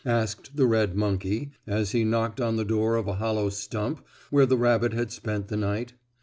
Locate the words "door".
2.65-2.95